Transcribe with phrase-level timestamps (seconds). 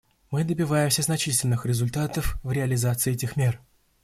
[0.31, 3.61] Мы добиваемся значительных результатов в реализации этих мер.